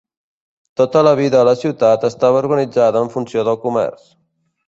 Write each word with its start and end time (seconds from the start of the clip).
Tota 0.79 1.03
la 1.07 1.11
vida 1.19 1.41
a 1.41 1.47
la 1.49 1.53
ciutat 1.63 2.07
estava 2.09 2.41
organitzada 2.45 3.05
en 3.07 3.13
funció 3.17 3.47
del 3.51 3.59
comerç. 3.67 4.09